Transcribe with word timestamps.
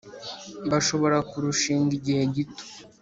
bashobora 0.71 1.17
kurushinga 1.29 1.91
igihe 1.99 2.23
gito 2.35 2.63